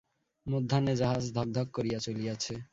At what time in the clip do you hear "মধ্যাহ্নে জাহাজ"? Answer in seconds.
0.45-1.23